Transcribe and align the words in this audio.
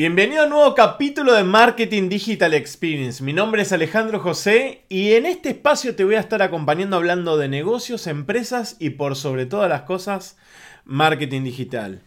Bienvenido 0.00 0.40
a 0.40 0.44
un 0.44 0.50
nuevo 0.52 0.74
capítulo 0.74 1.34
de 1.34 1.44
Marketing 1.44 2.08
Digital 2.08 2.54
Experience. 2.54 3.22
Mi 3.22 3.34
nombre 3.34 3.60
es 3.60 3.70
Alejandro 3.70 4.18
José 4.18 4.86
y 4.88 5.12
en 5.12 5.26
este 5.26 5.50
espacio 5.50 5.94
te 5.94 6.04
voy 6.04 6.14
a 6.14 6.20
estar 6.20 6.40
acompañando 6.40 6.96
hablando 6.96 7.36
de 7.36 7.48
negocios, 7.48 8.06
empresas 8.06 8.76
y 8.78 8.88
por 8.88 9.14
sobre 9.14 9.44
todas 9.44 9.68
las 9.68 9.82
cosas, 9.82 10.38
marketing 10.86 11.42
digital. 11.44 12.00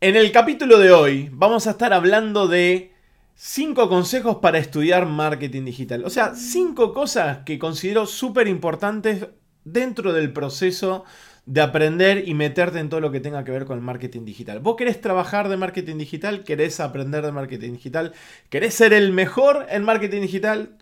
En 0.00 0.16
el 0.16 0.32
capítulo 0.32 0.78
de 0.78 0.90
hoy 0.90 1.28
vamos 1.34 1.66
a 1.66 1.72
estar 1.72 1.92
hablando 1.92 2.48
de 2.48 2.94
5 3.34 3.90
consejos 3.90 4.36
para 4.36 4.56
estudiar 4.56 5.04
marketing 5.04 5.66
digital. 5.66 6.06
O 6.06 6.08
sea, 6.08 6.34
5 6.34 6.94
cosas 6.94 7.40
que 7.44 7.58
considero 7.58 8.06
súper 8.06 8.48
importantes 8.48 9.26
dentro 9.64 10.14
del 10.14 10.32
proceso 10.32 11.04
de 11.46 11.60
aprender 11.60 12.28
y 12.28 12.34
meterte 12.34 12.78
en 12.78 12.88
todo 12.88 13.00
lo 13.00 13.10
que 13.10 13.20
tenga 13.20 13.44
que 13.44 13.50
ver 13.50 13.64
con 13.64 13.76
el 13.76 13.84
marketing 13.84 14.24
digital. 14.24 14.60
Vos 14.60 14.76
querés 14.76 15.00
trabajar 15.00 15.48
de 15.48 15.56
marketing 15.56 15.96
digital, 15.96 16.44
querés 16.44 16.78
aprender 16.80 17.24
de 17.24 17.32
marketing 17.32 17.72
digital, 17.72 18.12
querés 18.48 18.74
ser 18.74 18.92
el 18.92 19.12
mejor 19.12 19.66
en 19.68 19.84
marketing 19.84 20.20
digital, 20.20 20.76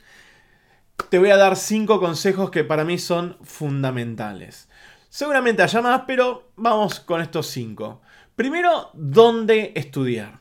te 1.09 1.19
voy 1.19 1.31
a 1.31 1.37
dar 1.37 1.57
cinco 1.57 1.99
consejos 1.99 2.51
que 2.51 2.65
para 2.65 2.85
mí 2.85 2.99
son 2.99 3.39
fundamentales. 3.43 4.69
Seguramente 5.09 5.63
haya 5.63 5.81
más, 5.81 6.03
pero 6.07 6.53
vamos 6.57 7.01
con 7.01 7.21
estos 7.21 7.47
cinco. 7.47 8.03
Primero, 8.37 8.91
¿dónde 8.95 9.73
estudiar? 9.75 10.41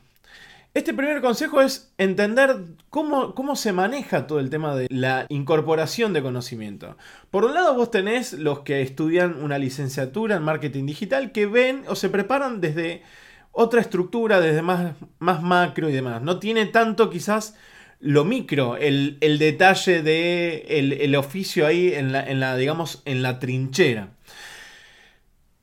Este 0.72 0.94
primer 0.94 1.20
consejo 1.20 1.60
es 1.60 1.92
entender 1.98 2.54
cómo, 2.90 3.34
cómo, 3.34 3.56
se 3.56 3.72
maneja 3.72 4.28
todo 4.28 4.38
el 4.38 4.50
tema 4.50 4.76
de 4.76 4.86
la 4.88 5.26
incorporación 5.28 6.12
de 6.12 6.22
conocimiento. 6.22 6.96
Por 7.32 7.44
un 7.44 7.54
lado 7.54 7.74
vos 7.74 7.90
tenés 7.90 8.34
los 8.34 8.60
que 8.60 8.80
estudian 8.80 9.42
una 9.42 9.58
licenciatura 9.58 10.36
en 10.36 10.44
marketing 10.44 10.86
digital 10.86 11.32
que 11.32 11.46
ven 11.46 11.82
o 11.88 11.96
se 11.96 12.08
preparan 12.08 12.60
desde 12.60 13.02
otra 13.50 13.80
estructura, 13.80 14.40
desde 14.40 14.62
más, 14.62 14.94
más 15.18 15.42
macro 15.42 15.88
y 15.88 15.92
demás. 15.92 16.22
No 16.22 16.38
tiene 16.38 16.66
tanto 16.66 17.10
quizás 17.10 17.56
lo 17.98 18.24
micro, 18.24 18.76
el, 18.76 19.18
detalle 19.20 20.02
de 20.02 20.66
el, 20.68 21.16
oficio 21.16 21.66
ahí 21.66 21.92
en 21.92 22.12
la, 22.12 22.22
en 22.24 22.38
la, 22.38 22.56
digamos, 22.56 23.02
en 23.06 23.22
la 23.22 23.40
trinchera. 23.40 24.10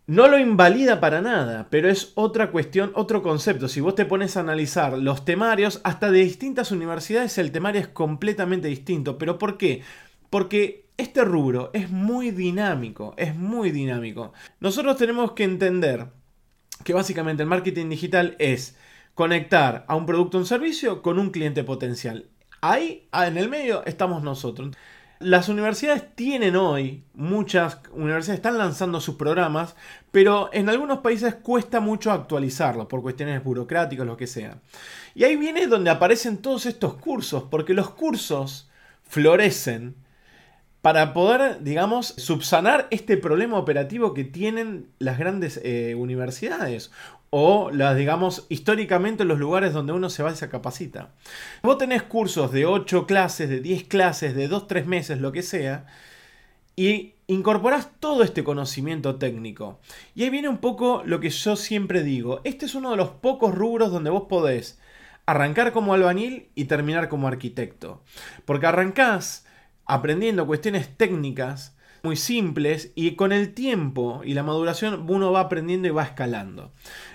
No 0.07 0.29
lo 0.29 0.39
invalida 0.39 1.01
para 1.01 1.21
nada, 1.21 1.67
pero 1.69 1.89
es 1.89 2.13
otra 2.15 2.49
cuestión, 2.49 2.93
otro 2.95 3.21
concepto. 3.21 3.67
Si 3.67 3.81
vos 3.81 3.93
te 3.93 4.05
pones 4.05 4.37
a 4.37 4.39
analizar 4.39 4.97
los 4.97 5.25
temarios, 5.25 5.81
hasta 5.83 6.09
de 6.11 6.19
distintas 6.19 6.71
universidades 6.71 7.37
el 7.37 7.51
temario 7.51 7.81
es 7.81 7.89
completamente 7.89 8.69
distinto. 8.69 9.17
¿Pero 9.17 9.37
por 9.37 9.57
qué? 9.57 9.81
Porque 10.29 10.85
este 10.95 11.25
rubro 11.25 11.71
es 11.73 11.89
muy 11.91 12.31
dinámico, 12.31 13.15
es 13.17 13.35
muy 13.35 13.71
dinámico. 13.71 14.31
Nosotros 14.61 14.95
tenemos 14.95 15.33
que 15.33 15.43
entender 15.43 16.07
que 16.85 16.93
básicamente 16.93 17.43
el 17.43 17.49
marketing 17.49 17.89
digital 17.89 18.37
es 18.39 18.77
conectar 19.13 19.83
a 19.89 19.97
un 19.97 20.05
producto 20.05 20.37
o 20.37 20.39
un 20.39 20.47
servicio 20.47 21.01
con 21.01 21.19
un 21.19 21.31
cliente 21.31 21.65
potencial. 21.65 22.29
Ahí, 22.61 23.09
en 23.11 23.37
el 23.37 23.49
medio, 23.49 23.85
estamos 23.85 24.23
nosotros. 24.23 24.73
Las 25.19 25.49
universidades 25.49 26.13
tienen 26.13 26.55
hoy, 26.55 27.03
muchas 27.15 27.79
universidades 27.91 28.37
están 28.37 28.59
lanzando 28.59 29.01
sus 29.01 29.15
programas, 29.15 29.75
pero 30.11 30.51
en 30.53 30.69
algunos 30.69 30.99
países 30.99 31.33
cuesta 31.33 31.79
mucho 31.79 32.11
actualizarlos 32.11 32.85
por 32.85 33.01
cuestiones 33.01 33.43
burocráticas, 33.43 34.05
lo 34.05 34.15
que 34.15 34.27
sea. 34.27 34.59
Y 35.15 35.23
ahí 35.23 35.35
viene 35.35 35.65
donde 35.65 35.89
aparecen 35.89 36.37
todos 36.37 36.67
estos 36.67 36.95
cursos, 36.95 37.45
porque 37.49 37.73
los 37.73 37.89
cursos 37.89 38.69
florecen 39.01 39.95
para 40.87 41.11
poder, 41.11 41.65
digamos, 41.65 42.13
subsanar 42.15 42.87
este 42.91 43.17
problema 43.17 43.57
operativo 43.59 44.13
que 44.13 44.23
tienen 44.23 44.87
las 44.99 45.19
grandes 45.19 45.59
eh, 45.65 45.95
universidades 45.95 46.91
o 47.29 47.71
las, 47.71 47.97
digamos, 47.97 48.45
históricamente 48.47 49.25
los 49.25 49.37
lugares 49.37 49.73
donde 49.73 49.91
uno 49.91 50.09
se 50.09 50.23
va 50.23 50.31
y 50.31 50.37
se 50.37 50.47
capacita. 50.47 51.09
Vos 51.61 51.77
tenés 51.77 52.03
cursos 52.03 52.53
de 52.53 52.65
8 52.65 53.05
clases, 53.05 53.49
de 53.49 53.59
10 53.59 53.83
clases, 53.89 54.33
de 54.33 54.47
2, 54.47 54.65
3 54.65 54.87
meses, 54.87 55.19
lo 55.19 55.33
que 55.33 55.41
sea, 55.41 55.87
y 56.77 57.15
incorporás 57.27 57.89
todo 57.99 58.23
este 58.23 58.45
conocimiento 58.45 59.17
técnico. 59.17 59.81
Y 60.15 60.23
ahí 60.23 60.29
viene 60.29 60.47
un 60.47 60.59
poco 60.59 61.03
lo 61.05 61.19
que 61.19 61.31
yo 61.31 61.57
siempre 61.57 62.01
digo. 62.01 62.39
Este 62.45 62.65
es 62.65 62.75
uno 62.75 62.91
de 62.91 62.95
los 62.95 63.09
pocos 63.09 63.53
rubros 63.53 63.91
donde 63.91 64.09
vos 64.09 64.23
podés 64.29 64.79
arrancar 65.25 65.73
como 65.73 65.93
albañil 65.93 66.47
y 66.55 66.63
terminar 66.63 67.09
como 67.09 67.27
arquitecto. 67.27 68.05
Porque 68.45 68.67
arrancás 68.67 69.43
aprendiendo 69.87 70.45
cuestiones 70.45 70.95
técnicas 70.97 71.75
muy 72.03 72.15
simples 72.15 72.91
y 72.95 73.15
con 73.15 73.31
el 73.31 73.53
tiempo 73.53 74.21
y 74.23 74.33
la 74.33 74.43
maduración 74.43 75.05
uno 75.09 75.31
va 75.31 75.41
aprendiendo 75.41 75.87
y 75.87 75.91
va 75.91 76.03
escalando. 76.03 76.71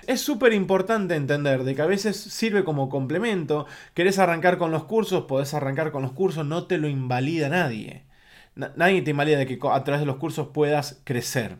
Es 0.06 0.20
súper 0.20 0.52
importante 0.52 1.14
entender 1.14 1.64
de 1.64 1.74
que 1.74 1.82
a 1.82 1.86
veces 1.86 2.16
sirve 2.16 2.64
como 2.64 2.88
complemento, 2.88 3.66
querés 3.94 4.18
arrancar 4.18 4.58
con 4.58 4.70
los 4.72 4.84
cursos, 4.84 5.24
podés 5.24 5.54
arrancar 5.54 5.92
con 5.92 6.02
los 6.02 6.12
cursos, 6.12 6.44
no 6.44 6.64
te 6.64 6.78
lo 6.78 6.88
invalida 6.88 7.48
nadie. 7.48 8.04
Nadie 8.54 9.00
te 9.00 9.12
invalida 9.12 9.38
de 9.38 9.46
que 9.46 9.58
a 9.62 9.84
través 9.84 10.00
de 10.00 10.06
los 10.06 10.16
cursos 10.16 10.48
puedas 10.48 11.00
crecer. 11.04 11.56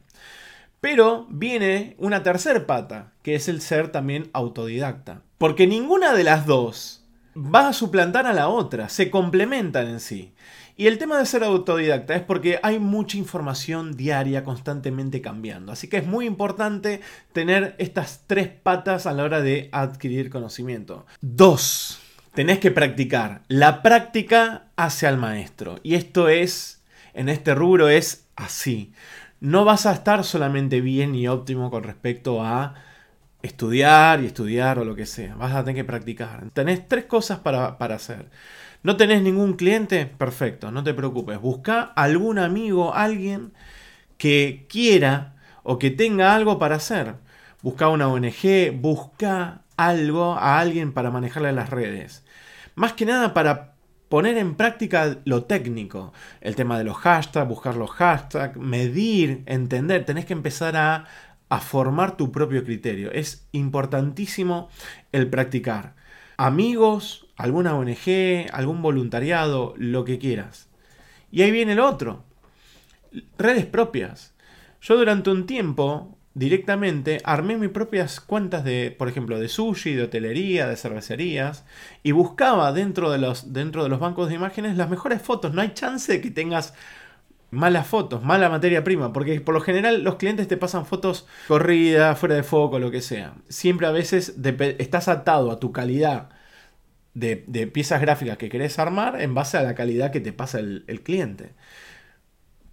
Pero 0.81 1.27
viene 1.31 1.95
una 1.99 2.23
tercer 2.23 2.67
pata, 2.67 3.13
que 3.23 3.35
es 3.35 3.49
el 3.49 3.61
ser 3.61 3.93
también 3.93 4.29
autodidacta. 4.33 5.23
Porque 5.39 5.67
ninguna 5.67 6.13
de 6.13 6.25
las 6.25 6.45
dos 6.45 7.05
va 7.37 7.69
a 7.69 7.73
suplantar 7.73 8.27
a 8.27 8.33
la 8.33 8.49
otra, 8.49 8.89
se 8.89 9.11
complementan 9.11 9.89
en 9.89 10.01
sí. 10.01 10.35
Y 10.77 10.87
el 10.87 10.99
tema 10.99 11.19
de 11.19 11.27
ser 11.27 11.45
autodidacta 11.45 12.15
es 12.15 12.23
porque 12.23 12.59
hay 12.63 12.79
mucha 12.79 13.19
información 13.19 13.97
diaria 13.97 14.43
constantemente 14.43 15.21
cambiando. 15.21 15.73
Así 15.73 15.89
que 15.89 15.99
es 15.99 16.07
muy 16.07 16.27
importante 16.27 17.01
tener 17.33 17.75
estas 17.79 18.25
tres 18.27 18.49
patas 18.49 19.07
a 19.07 19.13
la 19.13 19.25
hora 19.25 19.43
de 19.43 19.69
adquirir 19.73 20.31
conocimiento. 20.31 21.07
Dos, 21.21 22.01
tenés 22.35 22.59
que 22.59 22.71
practicar. 22.71 23.43
La 23.49 23.83
práctica 23.83 24.67
hace 24.77 25.07
al 25.07 25.19
maestro. 25.19 25.79
Y 25.83 25.95
esto 25.95 26.29
es, 26.29 26.83
en 27.13 27.29
este 27.29 27.55
rubro 27.55 27.89
es 27.89 28.27
así. 28.37 28.93
No 29.41 29.65
vas 29.65 29.87
a 29.87 29.93
estar 29.93 30.25
solamente 30.25 30.81
bien 30.81 31.15
y 31.15 31.29
óptimo 31.29 31.71
con 31.71 31.83
respecto 31.83 32.43
a 32.43 32.75
estudiar 33.43 34.23
y 34.23 34.27
estudiar 34.27 34.79
o 34.79 34.85
lo 34.85 34.95
que 34.95 35.05
sea. 35.05 35.35
Vas 35.35 35.53
a 35.53 35.65
tener 35.65 35.83
que 35.83 35.85
practicar. 35.85 36.49
Tenés 36.53 36.89
tres 36.89 37.05
cosas 37.05 37.41
para, 37.41 37.77
para 37.77 37.97
hacer. 37.97 38.31
¿No 38.83 38.97
tenés 38.97 39.23
ningún 39.23 39.55
cliente? 39.55 40.07
Perfecto, 40.07 40.73
no 40.73 40.83
te 40.83 40.95
preocupes. 40.95 41.41
Busca 41.41 41.83
algún 41.83 42.39
amigo, 42.39 42.95
alguien 42.95 43.53
que 44.19 44.67
quiera 44.69 45.37
o 45.63 45.79
que 45.79 45.91
tenga 45.91 46.35
algo 46.35 46.59
para 46.59 46.77
hacer. 46.77 47.15
Busca 47.63 47.89
una 47.89 48.09
ONG, 48.09 48.73
busca 48.75 49.63
algo 49.77 50.35
a 50.35 50.59
alguien 50.59 50.93
para 50.93 51.13
manejarle 51.13 51.53
las 51.53 51.71
redes. 51.71 52.25
Más 52.75 52.93
que 52.95 53.07
nada 53.07 53.35
para 53.35 53.75
poner 54.09 54.37
en 54.37 54.57
práctica 54.57 55.19
lo 55.25 55.45
técnico. 55.45 56.13
El 56.41 56.57
tema 56.57 56.77
de 56.77 56.85
los 56.85 56.97
hashtags, 56.97 57.49
buscar 57.49 57.77
los 57.77 57.91
hashtags, 57.91 58.57
medir, 58.57 59.45
entender. 59.47 60.05
Tenés 60.05 60.25
que 60.25 60.33
empezar 60.33 60.77
a, 60.77 61.07
a 61.49 61.61
formar 61.61 62.17
tu 62.17 62.33
propio 62.33 62.65
criterio. 62.65 63.13
Es 63.13 63.47
importantísimo 63.53 64.69
el 65.13 65.31
practicar. 65.31 65.95
Amigos, 66.37 67.22
alguna 67.43 67.75
ONG, 67.75 68.47
algún 68.53 68.83
voluntariado, 68.83 69.75
lo 69.77 70.05
que 70.05 70.21
quieras. 70.21 70.69
Y 71.33 71.43
ahí 71.43 71.51
viene 71.51 71.73
el 71.73 71.81
otro. 71.81 72.23
Redes 73.37 73.67
propias. 73.67 74.33
Yo 74.81 74.97
durante 74.97 75.29
un 75.31 75.45
tiempo 75.45 76.17
directamente 76.35 77.21
armé 77.25 77.57
mis 77.57 77.71
propias 77.71 78.21
cuentas 78.21 78.63
de, 78.63 78.95
por 78.97 79.09
ejemplo, 79.09 79.41
de 79.41 79.49
sushi, 79.49 79.95
de 79.95 80.05
hotelería, 80.05 80.69
de 80.69 80.77
cervecerías 80.77 81.65
y 82.05 82.13
buscaba 82.13 82.73
dentro 82.73 83.11
de 83.11 83.19
los, 83.19 83.53
dentro 83.53 83.83
de 83.83 83.89
los 83.89 83.99
bancos 83.99 84.29
de 84.29 84.37
imágenes 84.37 84.77
las 84.77 84.89
mejores 84.89 85.21
fotos. 85.21 85.53
No 85.53 85.63
hay 85.63 85.75
chance 85.75 86.13
de 86.13 86.21
que 86.21 86.31
tengas 86.31 86.75
malas 87.51 87.89
fotos, 87.89 88.23
mala 88.23 88.51
materia 88.51 88.85
prima, 88.85 89.13
porque 89.13 89.41
por 89.41 89.53
lo 89.53 89.61
general 89.61 90.05
los 90.05 90.15
clientes 90.15 90.47
te 90.47 90.57
pasan 90.57 90.87
fotos 90.87 91.27
corridas, 91.49 92.17
fuera 92.17 92.37
de 92.37 92.45
foco, 92.45 92.79
lo 92.79 92.93
que 92.93 93.01
sea. 93.01 93.35
Siempre 93.49 93.89
a 93.89 93.91
veces 93.91 94.37
estás 94.79 95.09
atado 95.09 95.51
a 95.51 95.59
tu 95.59 95.73
calidad 95.73 96.31
de, 97.15 97.67
piezas 97.73 98.01
gráficas 98.01 98.39
que 98.39 98.49
querés 98.49 98.79
armar 98.79 99.21
en 99.21 99.35
base 99.35 99.59
a 99.59 99.63
la 99.63 99.75
calidad 99.75 100.11
que 100.11 100.21
te 100.21 100.33
pasa 100.33 100.61
el, 100.61 101.01
cliente. 101.03 101.51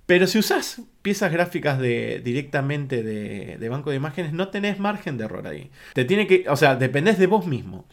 Pero 0.05 0.25
si 0.27 0.39
usas 0.39 0.81
piezas 1.01 1.31
gráficas 1.31 1.79
de, 1.79 2.21
directamente 2.23 3.03
de, 3.03 3.69
banco 3.69 3.91
de 3.91 3.97
imágenes, 3.97 4.33
no 4.33 4.49
tenés 4.49 4.79
margen 4.79 5.17
de 5.17 5.25
error 5.25 5.47
ahí. 5.47 5.69
Te 5.93 6.05
tiene 6.05 6.25
que, 6.27 6.45
o 6.49 6.55
sea, 6.55 6.75
dependés 6.75 7.19
de 7.19 7.27
vos 7.27 7.45
mismo. 7.45 7.85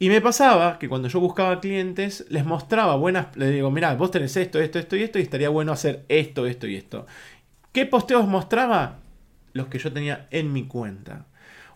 Y 0.00 0.10
me 0.10 0.20
pasaba 0.20 0.78
que 0.78 0.88
cuando 0.88 1.08
yo 1.08 1.18
buscaba 1.18 1.60
clientes, 1.60 2.24
les 2.28 2.44
mostraba 2.44 2.94
buenas, 2.96 3.36
les 3.36 3.52
digo, 3.52 3.70
mira, 3.70 3.94
vos 3.96 4.10
tenés 4.12 4.36
esto, 4.36 4.60
esto, 4.60 4.78
esto 4.78 4.96
y 4.96 5.02
esto, 5.02 5.18
y 5.18 5.22
estaría 5.22 5.48
bueno 5.48 5.72
hacer 5.72 6.04
esto, 6.08 6.46
esto 6.46 6.68
y 6.68 6.76
esto. 6.76 7.06
¿Qué 7.72 7.84
posteos 7.86 8.28
mostraba? 8.28 9.00
Los 9.54 9.68
que 9.68 9.78
yo 9.78 9.92
tenía 9.92 10.28
en 10.30 10.52
mi 10.52 10.66
cuenta. 10.68 11.26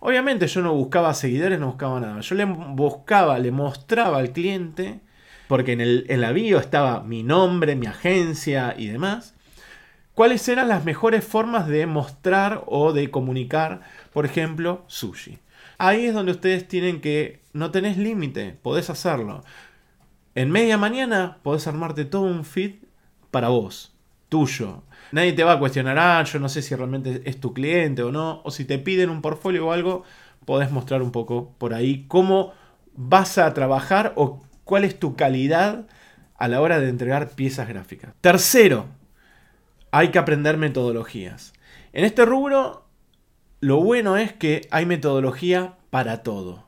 Obviamente 0.04 0.48
yo 0.48 0.62
no 0.62 0.74
buscaba 0.74 1.14
seguidores, 1.14 1.60
no 1.60 1.68
buscaba 1.68 2.00
nada. 2.00 2.20
Yo 2.22 2.34
le 2.34 2.44
buscaba, 2.44 3.38
le 3.38 3.52
mostraba 3.52 4.18
al 4.18 4.32
cliente, 4.32 4.98
porque 5.46 5.74
en, 5.74 5.80
el, 5.80 6.06
en 6.08 6.24
estaba 6.56 7.04
mi 7.04 7.22
nombre, 7.22 7.76
mi 7.76 7.86
agencia 7.86 8.74
y 8.76 8.88
demás, 8.88 9.36
cuáles 10.14 10.48
eran 10.48 10.66
las 10.66 10.84
mejores 10.84 11.24
formas 11.24 11.68
de 11.68 11.86
mostrar 11.86 12.64
o 12.66 12.92
de 12.92 13.12
comunicar, 13.12 13.82
por 14.12 14.26
ejemplo, 14.26 14.82
sushi. 14.88 15.38
ahí 15.78 16.06
es 16.06 16.14
donde 16.14 16.32
ustedes 16.32 16.66
tienen 16.66 17.00
que, 17.00 17.40
no 17.52 17.70
tenés 17.70 17.96
límite, 17.96 18.58
podés 18.60 18.90
hacerlo. 18.90 19.44
En 20.34 20.50
media 20.50 20.78
mañana 20.78 21.38
podés 21.44 21.68
armarte 21.68 22.04
todo 22.06 22.22
un 22.22 22.44
feed 22.44 22.74
para 23.30 23.50
vos, 23.50 23.91
tuyo. 24.32 24.82
Nadie 25.12 25.34
te 25.34 25.44
va 25.44 25.52
a 25.52 25.58
cuestionar, 25.58 25.98
ah, 25.98 26.24
yo 26.24 26.38
no 26.38 26.48
sé 26.48 26.62
si 26.62 26.74
realmente 26.74 27.20
es 27.26 27.38
tu 27.38 27.52
cliente 27.52 28.02
o 28.02 28.10
no, 28.10 28.40
o 28.44 28.50
si 28.50 28.64
te 28.64 28.78
piden 28.78 29.10
un 29.10 29.20
portfolio 29.20 29.66
o 29.66 29.72
algo, 29.72 30.04
podés 30.46 30.70
mostrar 30.70 31.02
un 31.02 31.12
poco 31.12 31.54
por 31.58 31.74
ahí 31.74 32.06
cómo 32.08 32.54
vas 32.94 33.36
a 33.36 33.52
trabajar 33.52 34.14
o 34.16 34.42
cuál 34.64 34.84
es 34.84 34.98
tu 34.98 35.16
calidad 35.16 35.86
a 36.38 36.48
la 36.48 36.62
hora 36.62 36.80
de 36.80 36.88
entregar 36.88 37.28
piezas 37.28 37.68
gráficas. 37.68 38.14
Tercero, 38.22 38.86
hay 39.90 40.08
que 40.08 40.18
aprender 40.18 40.56
metodologías. 40.56 41.52
En 41.92 42.06
este 42.06 42.24
rubro, 42.24 42.86
lo 43.60 43.82
bueno 43.82 44.16
es 44.16 44.32
que 44.32 44.66
hay 44.70 44.86
metodología 44.86 45.74
para 45.90 46.22
todo. 46.22 46.64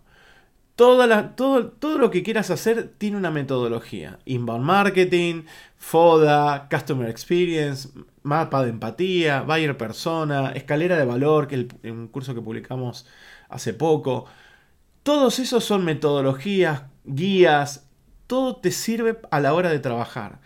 Todo, 0.76 1.26
todo 1.71 1.99
lo 1.99 2.11
que 2.11 2.23
quieras 2.25 2.50
hacer 2.50 2.93
tiene 2.99 3.17
una 3.17 3.31
metodología. 3.31 4.19
Inbound 4.25 4.65
marketing, 4.65 5.44
FODA, 5.76 6.69
Customer 6.69 7.09
Experience, 7.09 7.91
mapa 8.23 8.65
de 8.65 8.71
empatía, 8.71 9.43
buyer 9.43 9.76
persona, 9.76 10.50
escalera 10.53 10.97
de 10.97 11.05
valor, 11.05 11.47
que 11.47 11.69
es 11.82 11.91
un 11.93 12.09
curso 12.09 12.35
que 12.35 12.41
publicamos 12.41 13.06
hace 13.49 13.73
poco. 13.73 14.26
Todos 15.05 15.38
esos 15.38 15.62
son 15.65 15.85
metodologías, 15.85 16.85
guías, 17.05 17.88
todo 18.26 18.56
te 18.56 18.71
sirve 18.71 19.19
a 19.31 19.41
la 19.41 19.55
hora 19.55 19.71
de 19.71 19.79
trabajar. 19.79 20.41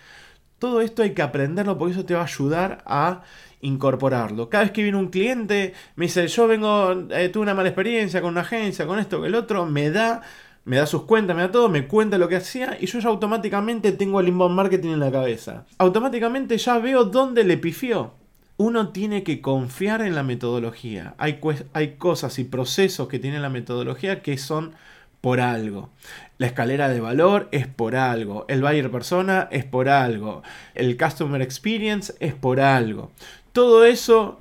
Todo 0.58 0.81
esto 0.81 1.02
hay 1.02 1.14
que 1.14 1.22
aprenderlo 1.22 1.78
porque 1.78 1.94
eso 1.94 2.05
te 2.05 2.14
va 2.14 2.20
a 2.20 2.25
ayudar 2.25 2.82
a 2.87 3.22
incorporarlo. 3.60 4.49
Cada 4.49 4.64
vez 4.64 4.72
que 4.72 4.82
viene 4.82 4.99
un 4.99 5.08
cliente, 5.08 5.75
me 5.96 6.06
dice, 6.06 6.26
yo 6.28 6.46
vengo, 6.46 6.93
eh, 7.10 7.28
tuve 7.28 7.43
una 7.43 7.55
mala 7.55 7.69
experiencia 7.69 8.20
con 8.20 8.31
una 8.31 8.43
agencia, 8.43 8.87
con 8.87 8.99
esto, 8.99 9.19
con 9.19 9.26
el 9.26 9.34
otro, 9.34 9.66
me 9.66 9.90
da, 9.90 10.22
me 10.64 10.76
da 10.76 10.87
sus 10.87 11.02
cuentas, 11.02 11.37
me 11.37 11.43
da 11.43 11.50
todo, 11.50 11.69
me 11.69 11.87
cuenta 11.87 12.19
lo 12.19 12.28
que 12.28 12.37
hacía 12.37 12.76
y 12.81 12.87
yo 12.87 12.99
ya 12.99 13.08
automáticamente 13.08 13.93
tengo 13.93 14.20
el 14.20 14.28
inbound 14.28 14.55
marketing 14.55 14.90
en 14.90 15.00
la 15.00 15.10
cabeza. 15.10 15.64
Automáticamente 15.78 16.58
ya 16.58 16.78
veo 16.78 17.05
dónde 17.05 17.44
le 17.44 17.56
pifió. 17.56 18.14
Uno 18.56 18.88
tiene 18.88 19.22
que 19.22 19.40
confiar 19.40 20.02
en 20.02 20.16
la 20.16 20.25
metodología. 20.25 21.14
Hay, 21.19 21.38
hay 21.72 21.94
cosas 21.96 22.40
y 22.40 22.44
procesos 22.44 23.06
que 23.06 23.20
tiene 23.20 23.38
la 23.38 23.49
metodología 23.49 24.20
que 24.20 24.37
son 24.37 24.72
por 25.20 25.41
algo. 25.41 25.91
La 26.38 26.47
escalera 26.47 26.88
de 26.88 27.00
valor 27.00 27.49
es 27.50 27.67
por 27.67 27.97
algo. 27.97 28.44
El 28.49 28.62
buyer 28.62 28.91
persona 28.91 29.49
es 29.50 29.65
por 29.65 29.88
algo. 29.88 30.43
El 30.75 30.97
customer 30.97 31.43
experience 31.43 32.15
es 32.20 32.35
por 32.35 32.61
algo. 32.61 33.11
Todo 33.53 33.85
eso 33.85 34.41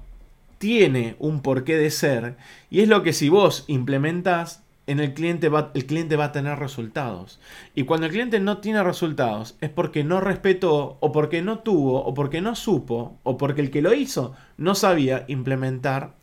tiene 0.58 1.16
un 1.20 1.42
porqué 1.42 1.78
de 1.78 1.92
ser 1.92 2.36
y 2.70 2.82
es 2.82 2.88
lo 2.88 3.04
que 3.04 3.14
si 3.14 3.30
vos 3.30 3.66
implementás 3.68 4.64
en 4.88 5.02
el 5.02 5.14
cliente 5.14 5.50
va, 5.50 5.72
el 5.74 5.86
cliente 5.86 6.16
va 6.16 6.26
a 6.26 6.32
tener 6.32 6.58
resultados. 6.58 7.40
Y 7.76 7.84
cuando 7.84 8.06
el 8.06 8.14
cliente 8.14 8.40
no 8.40 8.60
tiene 8.60 8.84
resultados 8.84 9.56
es 9.60 9.70
porque 9.70 10.04
no 10.04 10.22
respetó 10.22 10.98
o 11.00 11.12
porque 11.12 11.42
no 11.42 11.60
tuvo 11.60 12.04
o 12.04 12.14
porque 12.14 12.42
no 12.42 12.56
supo 12.56 13.18
o 13.24 13.38
porque 13.38 13.62
el 13.62 13.70
que 13.70 13.82
lo 13.82 13.94
hizo 13.94 14.34
no 14.58 14.76
sabía 14.76 15.26
implementar 15.28 16.14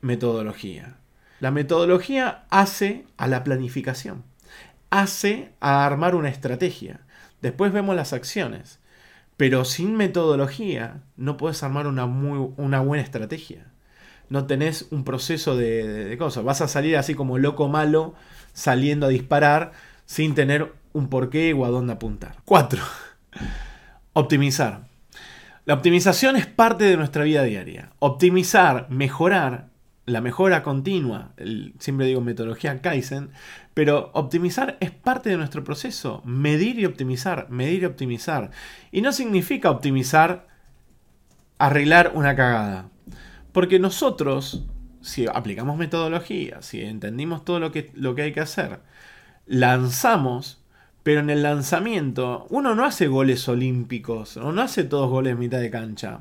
metodología. 0.00 0.96
La 1.40 1.50
metodología 1.50 2.44
hace 2.50 3.06
a 3.16 3.26
la 3.26 3.44
planificación, 3.44 4.24
hace 4.90 5.52
a 5.60 5.84
armar 5.84 6.14
una 6.14 6.28
estrategia. 6.28 7.00
Después 7.42 7.72
vemos 7.72 7.96
las 7.96 8.12
acciones. 8.12 8.80
Pero 9.36 9.64
sin 9.64 9.96
metodología 9.96 11.02
no 11.16 11.36
puedes 11.36 11.62
armar 11.62 11.86
una, 11.86 12.04
buena 12.06 13.02
estrategia. 13.02 13.66
No 14.28 14.46
tenés 14.46 14.86
un 14.90 15.04
proceso 15.04 15.56
de, 15.56 16.14
cosas. 16.18 16.44
Vas 16.44 16.60
a 16.60 16.68
salir 16.68 16.96
así 16.96 17.14
como 17.14 17.38
loco 17.38 17.68
malo 17.68 18.14
saliendo 18.52 19.06
a 19.06 19.10
disparar 19.10 19.72
sin 20.06 20.34
tener 20.34 20.72
un 20.92 21.08
porqué 21.08 21.52
o 21.52 21.64
a 21.64 21.70
dónde 21.70 21.94
apuntar. 21.94 22.36
4. 22.44 22.80
Optimizar. 24.12 24.86
La 25.64 25.74
optimización 25.74 26.36
es 26.36 26.46
parte 26.46 26.84
de 26.84 26.96
nuestra 26.96 27.24
vida 27.24 27.42
diaria. 27.42 27.90
Optimizar, 27.98 28.86
mejorar 28.90 29.70
la 30.06 30.20
mejora 30.20 30.62
continua, 30.62 31.32
siempre 31.78 32.06
digo 32.06 32.20
metodología 32.20 32.82
Kaizen, 32.82 33.30
pero 33.72 34.10
optimizar 34.12 34.76
es 34.80 34.90
parte 34.90 35.30
de 35.30 35.36
nuestro 35.38 35.64
proceso. 35.64 36.22
Medir 36.24 36.78
y 36.78 36.84
optimizar, 36.84 37.48
medir 37.48 37.82
y 37.82 37.86
optimizar. 37.86 38.50
Y 38.92 39.00
no 39.00 39.12
significa 39.12 39.70
optimizar, 39.70 40.46
arreglar 41.58 42.12
una 42.14 42.36
cagada. 42.36 42.90
Porque 43.52 43.78
nosotros, 43.78 44.66
si 45.00 45.26
aplicamos 45.26 45.78
metodología, 45.78 46.60
si 46.60 46.82
entendimos 46.82 47.44
todo 47.44 47.58
lo 47.58 47.72
que, 47.72 47.90
lo 47.94 48.14
que 48.14 48.22
hay 48.22 48.32
que 48.32 48.40
hacer, 48.40 48.80
lanzamos, 49.46 50.62
pero 51.02 51.20
en 51.20 51.30
el 51.30 51.42
lanzamiento 51.42 52.46
uno 52.50 52.74
no 52.74 52.84
hace 52.84 53.06
goles 53.06 53.48
olímpicos, 53.48 54.36
o 54.36 54.52
no 54.52 54.60
hace 54.60 54.84
todos 54.84 55.08
goles 55.08 55.38
mitad 55.38 55.60
de 55.60 55.70
cancha. 55.70 56.18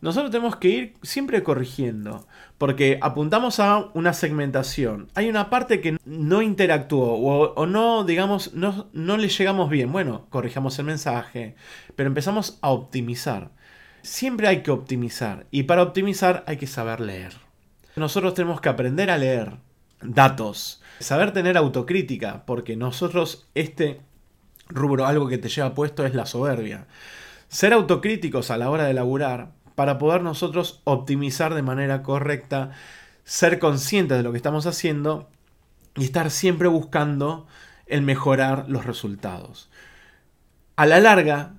Nosotros 0.00 0.30
tenemos 0.30 0.56
que 0.56 0.68
ir 0.68 0.94
siempre 1.02 1.42
corrigiendo, 1.42 2.26
porque 2.56 2.98
apuntamos 3.02 3.60
a 3.60 3.90
una 3.92 4.14
segmentación. 4.14 5.08
Hay 5.14 5.28
una 5.28 5.50
parte 5.50 5.80
que 5.80 5.98
no 6.06 6.40
interactuó 6.40 7.12
o, 7.12 7.66
no, 7.66 8.04
digamos, 8.04 8.54
no, 8.54 8.88
no 8.94 9.16
le 9.18 9.28
llegamos 9.28 9.68
bien. 9.68 9.92
Bueno, 9.92 10.26
corrijamos 10.30 10.78
el 10.78 10.86
mensaje, 10.86 11.54
pero 11.96 12.06
empezamos 12.06 12.58
a 12.62 12.70
optimizar. 12.70 13.50
Siempre 14.02 14.48
hay 14.48 14.62
que 14.62 14.70
optimizar 14.70 15.46
y 15.50 15.64
para 15.64 15.82
optimizar 15.82 16.44
hay 16.46 16.56
que 16.56 16.66
saber 16.66 17.00
leer. 17.00 17.34
Nosotros 17.96 18.32
tenemos 18.32 18.62
que 18.62 18.70
aprender 18.70 19.10
a 19.10 19.18
leer 19.18 19.58
datos, 20.00 20.82
saber 20.98 21.32
tener 21.32 21.58
autocrítica, 21.58 22.44
porque 22.46 22.76
nosotros 22.76 23.48
este 23.54 24.00
rubro, 24.68 25.06
algo 25.06 25.28
que 25.28 25.36
te 25.36 25.48
lleva 25.48 25.74
puesto 25.74 26.06
es 26.06 26.14
la 26.14 26.24
soberbia. 26.24 26.86
Ser 27.48 27.72
autocríticos 27.72 28.50
a 28.50 28.56
la 28.56 28.70
hora 28.70 28.84
de 28.84 28.94
laburar 28.94 29.50
para 29.80 29.96
poder 29.96 30.20
nosotros 30.20 30.82
optimizar 30.84 31.54
de 31.54 31.62
manera 31.62 32.02
correcta, 32.02 32.72
ser 33.24 33.58
conscientes 33.58 34.18
de 34.18 34.22
lo 34.22 34.30
que 34.30 34.36
estamos 34.36 34.66
haciendo 34.66 35.30
y 35.96 36.04
estar 36.04 36.30
siempre 36.30 36.68
buscando 36.68 37.46
el 37.86 38.02
mejorar 38.02 38.66
los 38.68 38.84
resultados. 38.84 39.70
A 40.76 40.84
la 40.84 41.00
larga, 41.00 41.54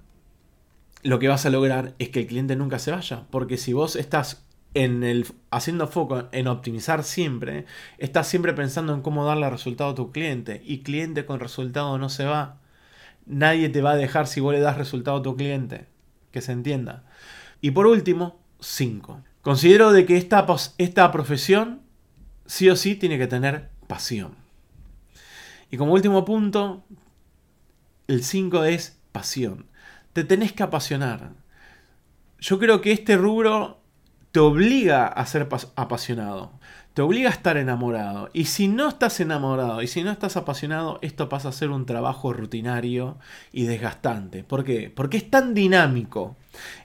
lo 1.02 1.18
que 1.18 1.30
vas 1.30 1.48
a 1.48 1.50
lograr 1.50 1.96
es 1.98 2.10
que 2.10 2.20
el 2.20 2.28
cliente 2.28 2.56
nunca 2.56 2.78
se 2.78 2.92
vaya, 2.92 3.24
porque 3.32 3.58
si 3.58 3.74
vos 3.74 3.96
estás 3.96 4.46
en 4.76 5.04
el, 5.04 5.26
haciendo 5.50 5.88
foco 5.88 6.30
en 6.32 6.48
optimizar 6.48 7.04
siempre, 7.04 7.66
estás 7.98 8.28
siempre 8.28 8.54
pensando 8.54 8.94
en 8.94 9.02
cómo 9.02 9.26
darle 9.26 9.50
resultado 9.50 9.90
a 9.90 9.96
tu 9.96 10.12
cliente 10.12 10.62
y 10.64 10.84
cliente 10.84 11.26
con 11.26 11.40
resultado 11.40 11.98
no 11.98 12.10
se 12.10 12.26
va. 12.26 12.60
Nadie 13.26 13.70
te 13.70 13.82
va 13.82 13.94
a 13.94 13.98
dejar 13.98 14.28
si 14.28 14.42
vos 14.42 14.54
le 14.54 14.60
das 14.60 14.78
resultado 14.78 15.18
a 15.18 15.24
tu 15.24 15.36
cliente. 15.36 15.88
Que 16.32 16.40
se 16.40 16.52
entienda. 16.52 17.04
Y 17.62 17.72
por 17.72 17.88
último, 17.88 18.40
5. 18.60 19.24
Considero 19.42 19.92
de 19.92 20.06
que 20.06 20.18
esta, 20.18 20.46
esta 20.78 21.12
profesión 21.12 21.82
sí 22.46 22.70
o 22.70 22.76
sí 22.76 22.96
tiene 22.96 23.18
que 23.18 23.28
tener 23.28 23.70
pasión. 23.88 24.36
Y 25.70 25.78
como 25.78 25.94
último 25.94 26.26
punto, 26.26 26.84
el 28.08 28.24
5 28.24 28.66
es 28.66 29.00
pasión. 29.12 29.68
Te 30.14 30.24
tenés 30.24 30.52
que 30.52 30.64
apasionar. 30.64 31.32
Yo 32.40 32.60
creo 32.60 32.82
que 32.82 32.92
este 32.92 33.16
rubro 33.16 33.82
te 34.32 34.40
obliga 34.40 35.08
a 35.08 35.26
ser 35.26 35.48
apasionado 35.76 36.60
te 36.94 37.02
obliga 37.02 37.30
a 37.30 37.34
estar 37.34 37.58
enamorado. 37.58 38.30
Y 38.34 38.46
si 38.46 38.68
no 38.68 38.90
estás 38.90 39.20
enamorado 39.20 39.82
y 39.82 39.88
si 39.88 40.04
no 40.04 40.12
estás 40.12 40.36
apasionado, 40.38 41.00
esto 41.02 41.30
pasa 41.30 41.50
a 41.50 41.54
ser 41.54 41.70
un 41.70 41.86
trabajo 41.86 42.34
rutinario 42.34 43.18
y 43.52 43.64
desgastante. 43.64 44.44
¿Por 44.44 44.64
qué? 44.64 44.92
Porque 44.94 45.18
es 45.18 45.30
tan 45.30 45.54
dinámico. 45.54 46.36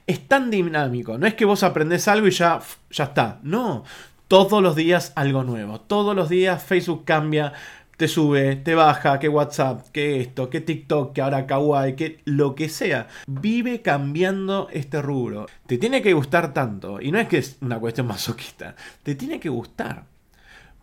Es 0.05 0.27
tan 0.27 0.49
dinámico. 0.49 1.17
No 1.17 1.27
es 1.27 1.35
que 1.35 1.45
vos 1.45 1.63
aprendés 1.63 2.07
algo 2.07 2.27
y 2.27 2.31
ya, 2.31 2.59
ya 2.89 3.05
está. 3.05 3.39
No. 3.43 3.83
Todos 4.27 4.61
los 4.61 4.75
días 4.75 5.13
algo 5.15 5.43
nuevo. 5.43 5.79
Todos 5.81 6.15
los 6.15 6.29
días 6.29 6.63
Facebook 6.63 7.05
cambia, 7.05 7.53
te 7.97 8.07
sube, 8.07 8.55
te 8.57 8.75
baja, 8.75 9.19
que 9.19 9.29
WhatsApp, 9.29 9.87
que 9.91 10.21
esto, 10.21 10.49
que 10.49 10.61
TikTok, 10.61 11.13
que 11.13 11.21
ahora 11.21 11.47
Kawaii, 11.47 11.95
que 11.95 12.21
lo 12.25 12.53
que 12.55 12.69
sea. 12.69 13.07
Vive 13.25 13.81
cambiando 13.81 14.67
este 14.71 15.01
rubro. 15.01 15.47
Te 15.65 15.77
tiene 15.77 16.01
que 16.01 16.13
gustar 16.13 16.53
tanto. 16.53 17.01
Y 17.01 17.11
no 17.11 17.19
es 17.19 17.27
que 17.27 17.39
es 17.39 17.57
una 17.61 17.79
cuestión 17.79 18.07
masoquista. 18.07 18.75
Te 19.03 19.15
tiene 19.15 19.39
que 19.39 19.49
gustar. 19.49 20.03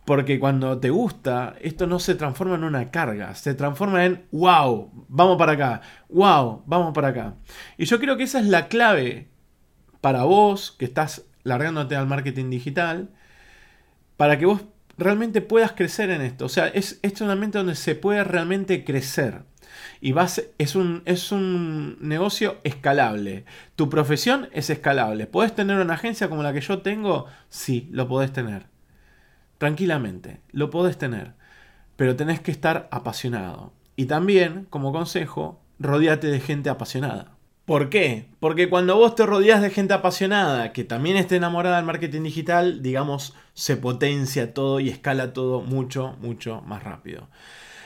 Porque 0.05 0.39
cuando 0.39 0.79
te 0.79 0.91
gusta, 0.91 1.55
esto 1.61 1.87
no 1.87 1.99
se 1.99 2.13
transforma 2.13 2.55
en 2.55 2.63
una 2.63 2.91
carga, 2.91 3.33
se 3.33 3.55
transforma 3.55 4.05
en 4.05 4.25
wow, 4.31 5.05
vamos 5.07 5.37
para 5.37 5.53
acá, 5.53 5.81
wow, 6.09 6.63
vamos 6.67 6.93
para 6.93 7.07
acá. 7.07 7.35
Y 7.77 7.85
yo 7.85 7.99
creo 7.99 8.15
que 8.15 8.23
esa 8.23 8.39
es 8.39 8.45
la 8.45 8.67
clave 8.67 9.29
para 10.01 10.23
vos 10.23 10.75
que 10.77 10.85
estás 10.85 11.25
largándote 11.43 11.95
al 11.95 12.05
marketing 12.05 12.51
digital, 12.51 13.09
para 14.17 14.37
que 14.37 14.45
vos 14.45 14.61
realmente 14.97 15.41
puedas 15.41 15.71
crecer 15.71 16.11
en 16.11 16.21
esto. 16.21 16.45
O 16.45 16.49
sea, 16.49 16.67
es, 16.67 16.99
un 17.21 17.31
ambiente 17.31 17.57
donde 17.57 17.75
se 17.75 17.95
puede 17.95 18.23
realmente 18.23 18.83
crecer. 18.83 19.41
Y 20.01 20.11
vas, 20.11 20.43
es, 20.59 20.75
un, 20.75 21.01
es 21.05 21.31
un 21.31 21.97
negocio 21.99 22.59
escalable. 22.63 23.45
Tu 23.75 23.89
profesión 23.89 24.49
es 24.53 24.69
escalable. 24.69 25.25
¿Puedes 25.25 25.55
tener 25.55 25.79
una 25.79 25.95
agencia 25.95 26.29
como 26.29 26.43
la 26.43 26.53
que 26.53 26.61
yo 26.61 26.83
tengo? 26.83 27.25
Sí, 27.49 27.89
lo 27.91 28.07
podés 28.07 28.31
tener. 28.31 28.74
Tranquilamente, 29.65 30.41
lo 30.51 30.69
podés 30.69 30.95
tener, 30.95 31.33
pero 31.95 32.15
tenés 32.15 32.39
que 32.39 32.51
estar 32.51 32.87
apasionado. 32.91 33.73
Y 33.95 34.05
también, 34.05 34.67
como 34.69 34.91
consejo, 34.91 35.59
rodeate 35.79 36.27
de 36.27 36.39
gente 36.39 36.69
apasionada. 36.69 37.31
¿Por 37.65 37.89
qué? 37.89 38.29
Porque 38.39 38.69
cuando 38.69 38.95
vos 38.95 39.15
te 39.15 39.25
rodeas 39.25 39.63
de 39.63 39.71
gente 39.71 39.95
apasionada 39.95 40.71
que 40.71 40.83
también 40.83 41.17
esté 41.17 41.37
enamorada 41.37 41.77
del 41.77 41.85
marketing 41.85 42.21
digital, 42.21 42.83
digamos, 42.83 43.33
se 43.55 43.75
potencia 43.75 44.53
todo 44.53 44.79
y 44.79 44.89
escala 44.89 45.33
todo 45.33 45.61
mucho, 45.61 46.15
mucho 46.21 46.61
más 46.61 46.83
rápido. 46.83 47.27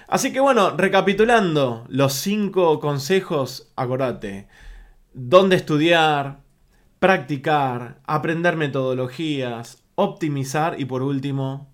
Así 0.09 0.33
que 0.33 0.41
bueno, 0.41 0.75
recapitulando 0.75 1.85
los 1.87 2.11
cinco 2.11 2.81
consejos, 2.81 3.71
acordate, 3.77 4.49
dónde 5.13 5.55
estudiar, 5.55 6.39
practicar, 6.99 8.01
aprender 8.05 8.57
metodologías, 8.57 9.81
optimizar 9.99 10.79
y 10.79 10.85
por 10.85 11.01
último, 11.01 11.67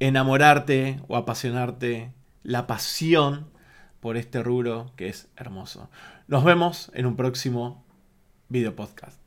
enamorarte 0.00 1.00
o 1.08 1.16
apasionarte, 1.16 2.12
la 2.42 2.66
pasión 2.66 3.50
por 4.00 4.16
este 4.16 4.42
rubro 4.42 4.92
que 4.96 5.08
es 5.08 5.28
hermoso. 5.36 5.90
Nos 6.26 6.42
vemos 6.42 6.90
en 6.94 7.04
un 7.04 7.16
próximo 7.16 7.84
video 8.48 8.74
podcast. 8.74 9.25